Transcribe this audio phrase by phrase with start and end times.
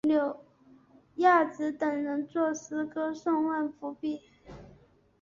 [0.07, 0.35] 柳
[1.17, 3.99] 亚子等人作诗歌颂万福华。